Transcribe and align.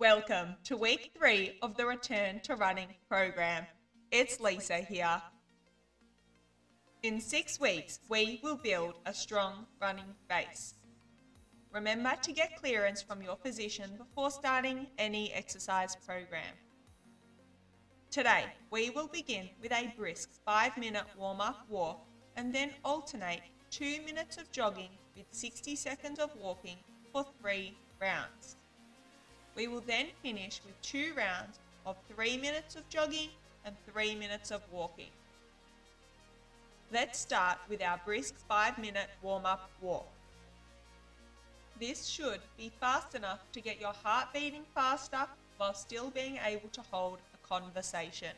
Welcome 0.00 0.56
to 0.64 0.76
week 0.76 1.12
three 1.16 1.56
of 1.62 1.76
the 1.76 1.86
Return 1.86 2.40
to 2.40 2.56
Running 2.56 2.88
program. 3.08 3.64
It's 4.10 4.40
Lisa 4.40 4.78
here. 4.78 5.22
In 7.04 7.20
six 7.20 7.60
weeks, 7.60 8.00
we 8.08 8.40
will 8.42 8.56
build 8.56 8.94
a 9.06 9.14
strong 9.14 9.66
running 9.80 10.16
base. 10.28 10.74
Remember 11.72 12.14
to 12.22 12.32
get 12.32 12.60
clearance 12.60 13.02
from 13.02 13.22
your 13.22 13.36
physician 13.36 13.92
before 13.96 14.32
starting 14.32 14.88
any 14.98 15.32
exercise 15.32 15.94
program. 16.04 16.54
Today, 18.10 18.46
we 18.72 18.90
will 18.90 19.08
begin 19.08 19.48
with 19.62 19.70
a 19.70 19.94
brisk 19.96 20.28
5 20.44 20.76
minute 20.76 21.06
warm 21.16 21.40
up 21.40 21.66
walk 21.68 22.04
and 22.34 22.52
then 22.52 22.72
alternate 22.84 23.42
2 23.70 24.02
minutes 24.04 24.38
of 24.38 24.50
jogging 24.50 24.90
with 25.16 25.26
60 25.30 25.76
seconds 25.76 26.18
of 26.18 26.34
walking 26.34 26.78
for 27.12 27.24
3 27.40 27.78
rounds. 28.00 28.56
We 29.56 29.68
will 29.68 29.82
then 29.86 30.06
finish 30.22 30.60
with 30.66 30.80
2 30.82 31.12
rounds 31.16 31.58
of 31.86 31.96
3 32.14 32.38
minutes 32.38 32.76
of 32.76 32.88
jogging 32.88 33.30
and 33.64 33.74
3 33.92 34.14
minutes 34.16 34.50
of 34.50 34.62
walking. 34.72 35.10
Let's 36.92 37.18
start 37.18 37.58
with 37.68 37.82
our 37.82 38.00
brisk 38.04 38.34
5 38.48 38.78
minute 38.78 39.08
warm 39.22 39.46
up 39.46 39.70
walk. 39.80 40.08
This 41.80 42.06
should 42.06 42.40
be 42.56 42.70
fast 42.80 43.14
enough 43.14 43.40
to 43.52 43.60
get 43.60 43.80
your 43.80 43.92
heart 43.92 44.32
beating 44.32 44.64
faster 44.74 45.26
while 45.56 45.74
still 45.74 46.10
being 46.10 46.38
able 46.44 46.68
to 46.70 46.82
hold 46.90 47.18
a 47.34 47.48
conversation. 47.48 48.34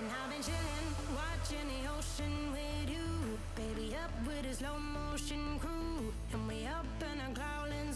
And 0.00 0.08
I've 0.08 0.30
been 0.30 0.40
chillin', 0.40 0.88
watching 1.12 1.66
the 1.68 1.80
ocean 1.92 2.52
with 2.56 2.88
you. 2.88 3.36
Baby, 3.54 3.94
up 4.02 4.10
with 4.26 4.50
a 4.50 4.54
slow 4.54 4.78
motion 4.78 5.58
crew. 5.58 6.14
And 6.32 6.48
we 6.48 6.64
up 6.64 6.88
in 7.04 7.20
our 7.20 7.34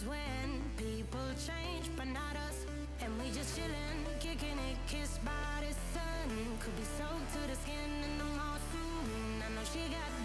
when 0.05 0.61
people 0.77 1.29
change, 1.49 1.89
but 1.97 2.09
not 2.09 2.37
us. 2.47 2.67
And 3.01 3.11
we 3.19 3.31
just 3.31 3.57
it, 4.69 4.77
kissed 4.87 5.25
by 5.25 5.65
the 5.65 5.73
sun. 5.97 6.29
Could 6.61 6.77
be 6.77 6.85
soaked 7.01 7.33
to 7.37 7.41
the 7.49 7.57
skin 7.57 7.91
in 8.05 8.19
the. 8.19 8.25
I 9.41 9.49
know 9.57 9.65
she 9.73 9.89
got 9.89 10.24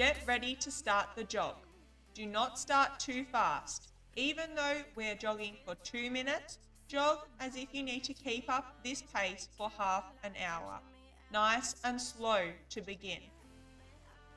Get 0.00 0.16
ready 0.26 0.54
to 0.60 0.70
start 0.70 1.08
the 1.14 1.24
jog. 1.24 1.56
Do 2.14 2.24
not 2.24 2.58
start 2.58 2.98
too 2.98 3.26
fast. 3.30 3.92
Even 4.16 4.54
though 4.54 4.78
we're 4.96 5.14
jogging 5.14 5.56
for 5.66 5.74
two 5.84 6.10
minutes, 6.10 6.56
jog 6.88 7.18
as 7.38 7.54
if 7.54 7.74
you 7.74 7.82
need 7.82 8.02
to 8.04 8.14
keep 8.14 8.48
up 8.48 8.76
this 8.82 9.02
pace 9.14 9.50
for 9.58 9.70
half 9.76 10.04
an 10.24 10.32
hour. 10.42 10.80
Nice 11.30 11.74
and 11.84 12.00
slow 12.00 12.46
to 12.70 12.80
begin. 12.80 13.20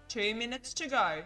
Two 0.10 0.36
minutes 0.36 0.74
to 0.74 0.90
go. 0.90 1.22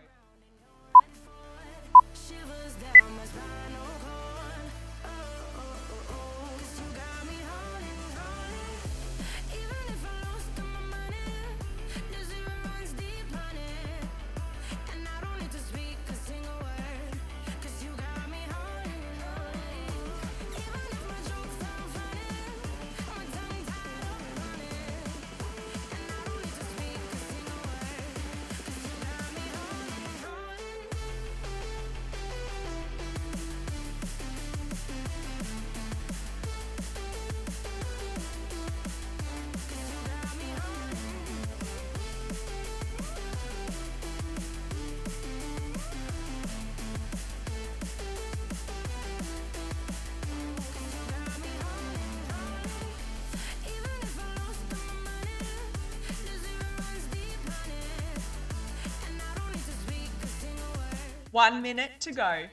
One 61.38 61.62
minute 61.62 61.92
to 62.00 62.13
go. 62.13 62.48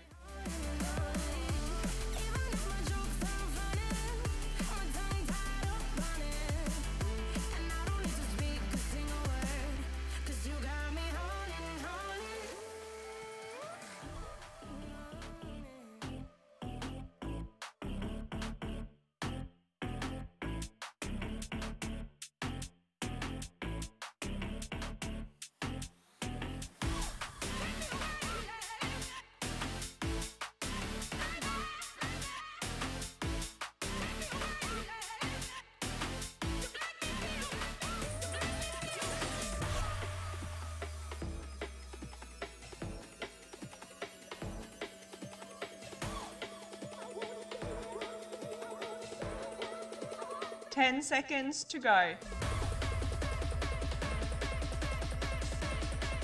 10 50.75 51.03
seconds 51.03 51.63
to 51.63 51.79
go. 51.79 52.15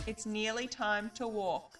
It's 0.09 0.27
nearly 0.27 0.67
time 0.67 1.13
to 1.15 1.29
walk. 1.29 1.80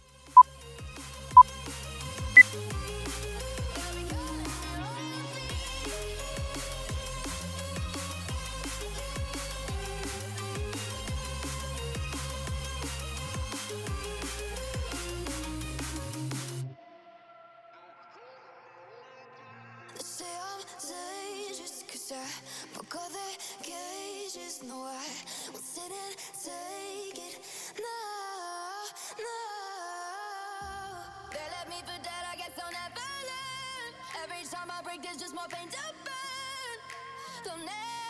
cages. 24.31 24.63
No, 24.63 24.75
I 24.75 25.07
won't 25.51 25.63
sit 25.63 25.91
and 25.91 26.15
take 26.43 27.17
it. 27.17 27.39
No, 27.77 27.83
no. 29.17 29.39
They 31.31 31.45
left 31.51 31.69
me 31.69 31.79
for 31.81 31.97
dead, 32.03 32.23
I 32.31 32.35
guess 32.37 32.51
I'll 32.63 32.71
never 32.71 33.07
learn. 33.31 33.91
Every 34.23 34.43
time 34.47 34.69
I 34.71 34.81
break, 34.83 35.03
there's 35.03 35.17
just 35.17 35.33
more 35.33 35.47
pain 35.49 35.67
to 35.67 35.77
burn. 36.05 36.77
They'll 37.43 37.57
never, 37.57 38.00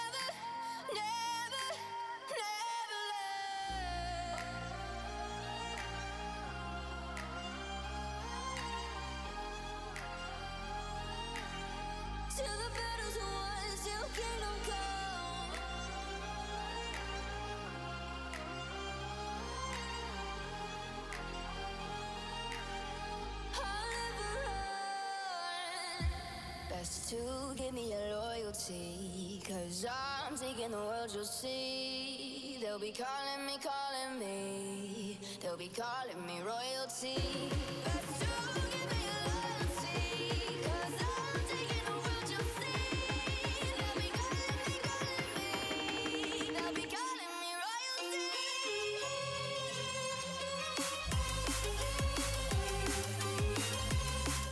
give 27.71 27.83
me 27.83 27.91
your 27.91 28.17
loyalty. 28.17 29.41
Cause 29.47 29.85
I'm 29.89 30.37
taking 30.37 30.71
the 30.71 30.77
world, 30.77 31.09
you'll 31.13 31.23
see. 31.23 32.57
They'll 32.61 32.79
be 32.79 32.91
calling 32.91 33.45
me, 33.45 33.53
calling 33.61 34.19
me. 34.19 35.17
They'll 35.41 35.57
be 35.57 35.69
calling 35.69 36.25
me 36.25 36.41
royalty. 36.41 37.49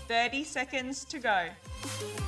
30 0.07 0.43
seconds 0.43 1.05
to 1.05 1.19
go. 1.19 2.18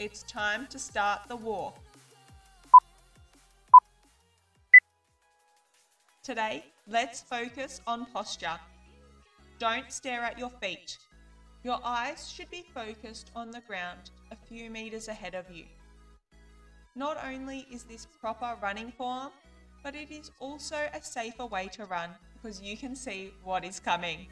It's 0.00 0.22
time 0.22 0.68
to 0.68 0.78
start 0.78 1.22
the 1.28 1.34
walk. 1.34 1.76
Today, 6.22 6.64
let's 6.86 7.20
focus 7.20 7.80
on 7.84 8.06
posture. 8.06 8.60
Don't 9.58 9.90
stare 9.90 10.22
at 10.22 10.38
your 10.38 10.50
feet. 10.50 10.98
Your 11.64 11.80
eyes 11.82 12.30
should 12.32 12.48
be 12.48 12.64
focused 12.72 13.32
on 13.34 13.50
the 13.50 13.60
ground 13.62 14.10
a 14.30 14.36
few 14.36 14.70
meters 14.70 15.08
ahead 15.08 15.34
of 15.34 15.50
you. 15.50 15.64
Not 16.94 17.18
only 17.26 17.66
is 17.68 17.82
this 17.82 18.06
proper 18.20 18.54
running 18.62 18.92
form, 18.92 19.30
but 19.82 19.96
it 19.96 20.12
is 20.12 20.30
also 20.38 20.76
a 20.94 21.02
safer 21.02 21.46
way 21.46 21.66
to 21.72 21.86
run 21.86 22.10
because 22.34 22.62
you 22.62 22.76
can 22.76 22.94
see 22.94 23.32
what 23.42 23.64
is 23.64 23.80
coming. 23.80 24.28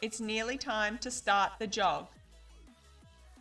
It's 0.00 0.20
nearly 0.20 0.56
time 0.56 0.98
to 0.98 1.10
start 1.10 1.52
the 1.58 1.66
jog. 1.66 2.06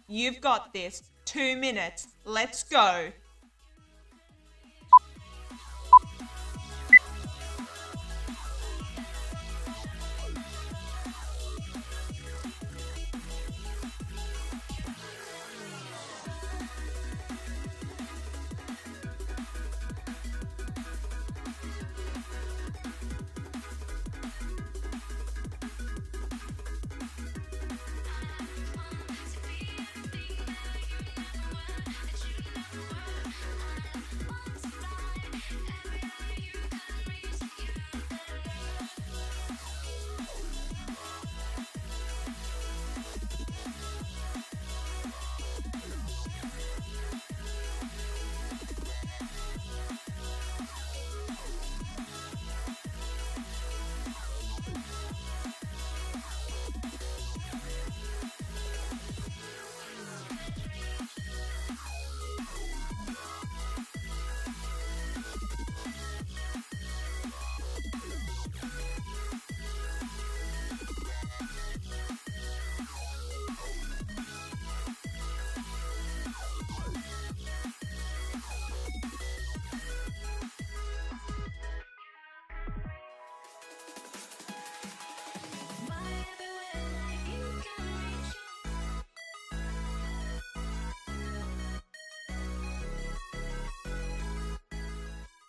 You've 0.08 0.42
got 0.42 0.74
this. 0.74 1.04
Two 1.26 1.56
minutes. 1.56 2.08
Let's 2.26 2.64
go. 2.64 3.12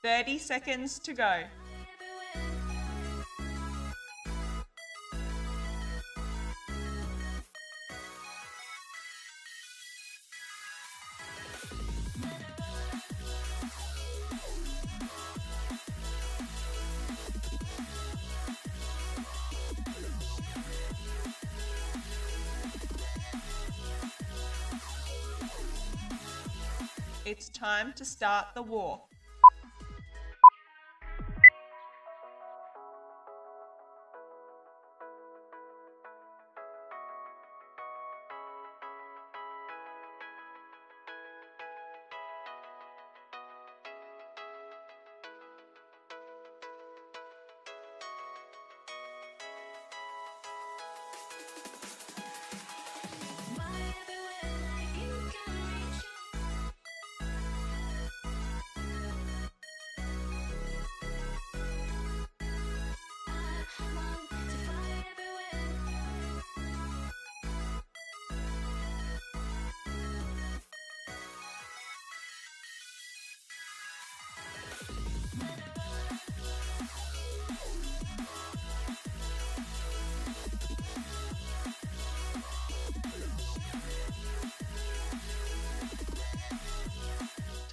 Thirty 0.09 0.39
seconds 0.39 0.99
to 1.01 1.13
go. 1.13 1.43
It's 27.27 27.51
time 27.51 27.93
to 27.97 28.07
start 28.07 28.47
the 28.55 28.63
walk. 28.63 29.08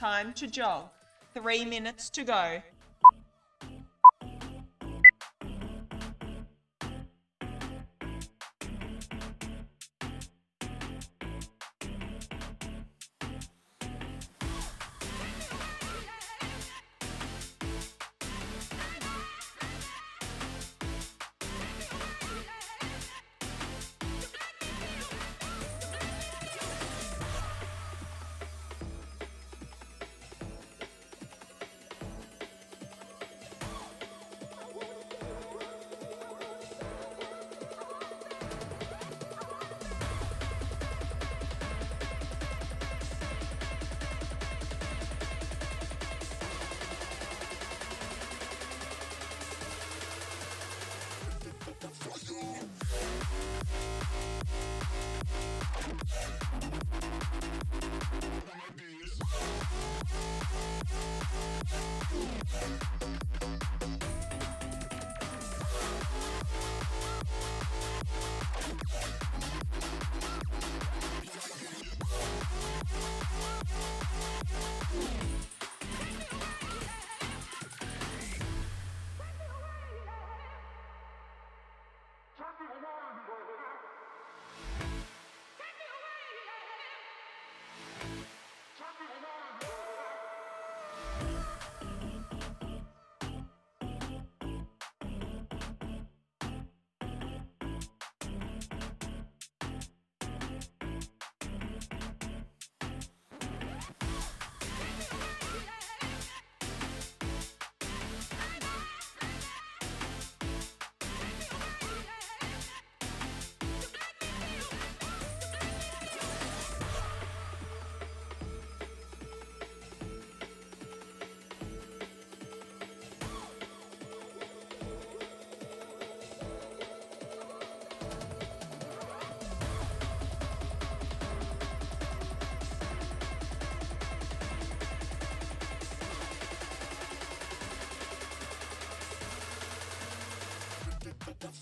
Time 0.05 0.33
to 0.33 0.45
jog. 0.45 0.89
Three 1.33 1.65
minutes 1.65 2.11
to 2.11 2.23
go. 2.23 2.61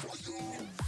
for. 0.04 0.83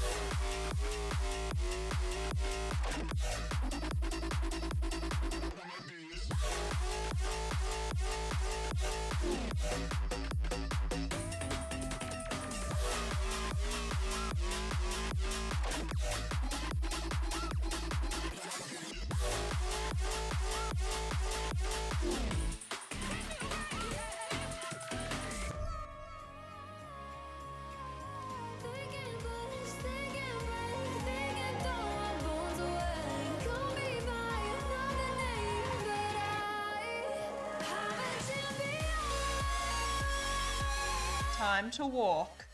time 41.55 41.71
to 41.71 41.85
walk. 41.85 42.45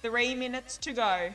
Three 0.00 0.36
minutes 0.36 0.78
to 0.78 0.92
go. 0.92 1.34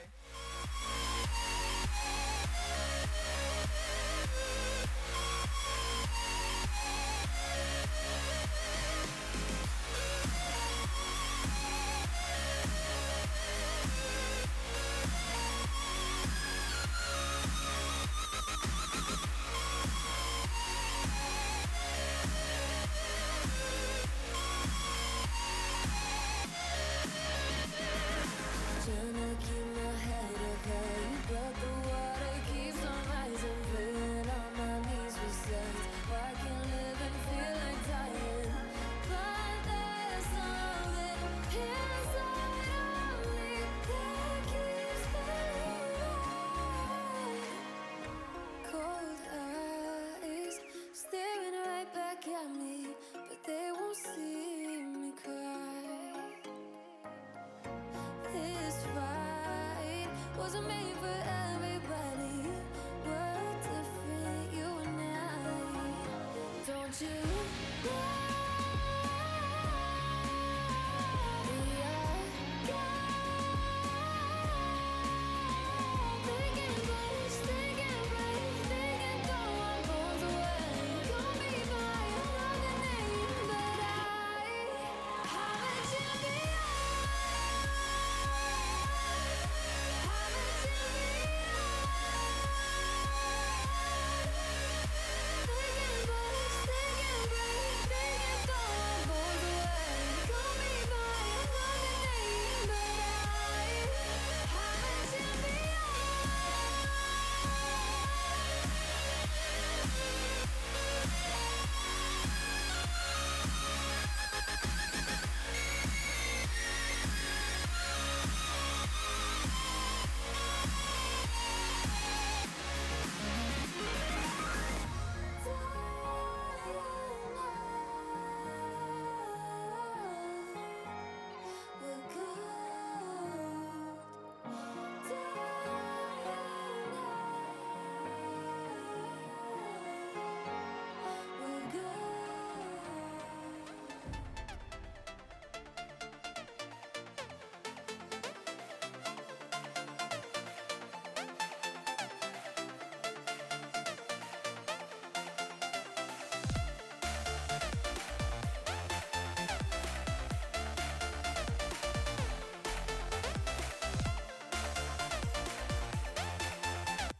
To. 66.91 67.05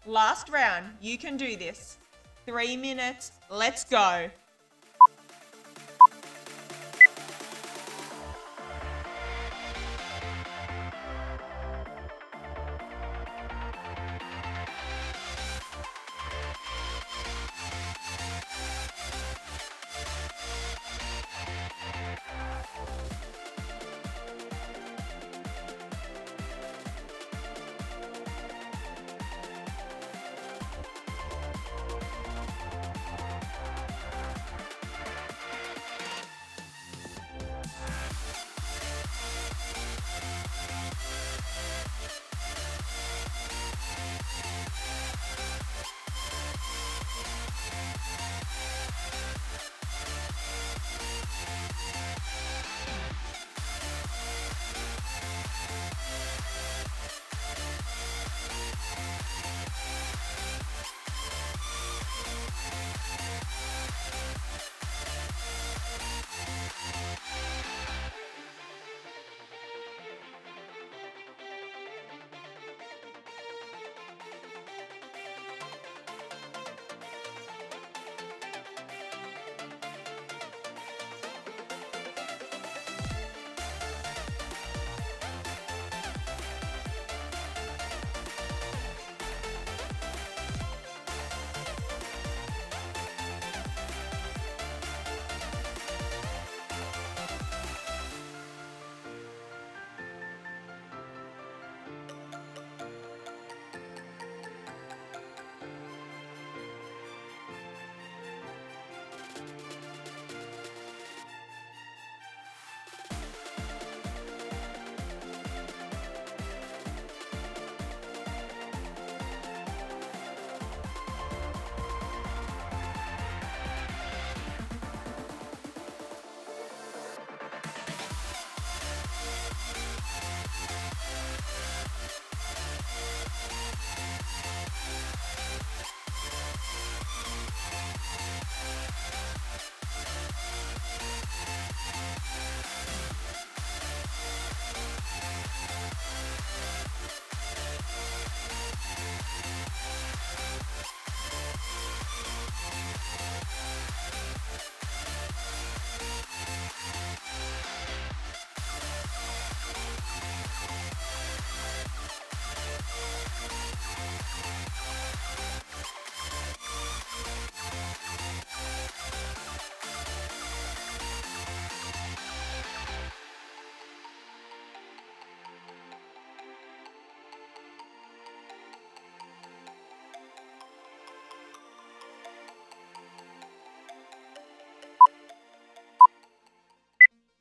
Last 0.09 0.49
round. 0.49 0.87
You 0.99 1.19
can 1.19 1.37
do 1.37 1.55
this. 1.55 1.99
Three 2.47 2.75
minutes. 2.75 3.31
Let's 3.51 3.83
go. 3.83 4.27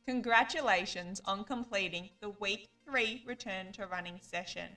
Congratulations 0.08 1.20
on 1.26 1.44
completing 1.44 2.08
the 2.22 2.30
week 2.40 2.70
three 2.86 3.22
return 3.26 3.72
to 3.72 3.86
running 3.88 4.18
session. 4.22 4.70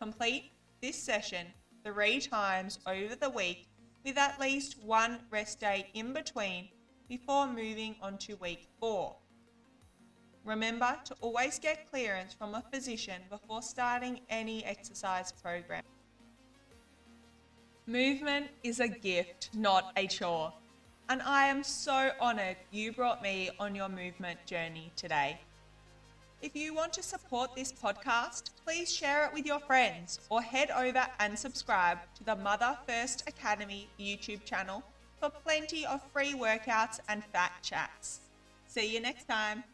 Complete 0.00 0.52
this 0.80 0.94
session 0.94 1.48
three 1.84 2.20
times 2.20 2.78
over 2.86 3.16
the 3.16 3.28
week 3.28 3.66
with 4.04 4.16
at 4.16 4.38
least 4.38 4.80
one 4.84 5.18
rest 5.32 5.58
day 5.58 5.88
in 5.94 6.12
between 6.12 6.68
before 7.08 7.48
moving 7.48 7.96
on 8.00 8.18
to 8.18 8.36
week 8.36 8.68
four. 8.78 9.16
Remember 10.44 10.96
to 11.04 11.16
always 11.20 11.58
get 11.58 11.90
clearance 11.90 12.32
from 12.32 12.54
a 12.54 12.62
physician 12.72 13.20
before 13.28 13.62
starting 13.62 14.20
any 14.30 14.64
exercise 14.64 15.32
program. 15.32 15.82
Movement 17.88 18.46
is 18.62 18.78
a 18.78 18.86
gift, 18.86 19.50
not 19.52 19.90
a 19.96 20.06
chore. 20.06 20.52
And 21.12 21.20
I 21.20 21.44
am 21.48 21.62
so 21.62 22.12
honoured 22.22 22.56
you 22.70 22.90
brought 22.90 23.22
me 23.22 23.50
on 23.60 23.74
your 23.74 23.90
movement 23.90 24.38
journey 24.46 24.90
today. 24.96 25.38
If 26.40 26.56
you 26.56 26.72
want 26.72 26.94
to 26.94 27.02
support 27.02 27.54
this 27.54 27.70
podcast, 27.70 28.44
please 28.64 28.90
share 28.90 29.26
it 29.26 29.34
with 29.34 29.44
your 29.44 29.60
friends 29.60 30.20
or 30.30 30.40
head 30.40 30.70
over 30.70 31.06
and 31.20 31.38
subscribe 31.38 31.98
to 32.14 32.24
the 32.24 32.36
Mother 32.36 32.78
First 32.88 33.28
Academy 33.28 33.90
YouTube 34.00 34.46
channel 34.46 34.82
for 35.20 35.28
plenty 35.28 35.84
of 35.84 36.00
free 36.14 36.32
workouts 36.32 36.98
and 37.10 37.22
fat 37.26 37.52
chats. 37.60 38.20
See 38.66 38.94
you 38.94 38.98
next 38.98 39.28
time. 39.28 39.64